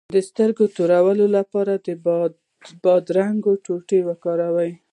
[0.15, 1.87] د سترګو د توروالي لپاره د
[2.83, 4.71] بادرنګ ټوټې وکاروئ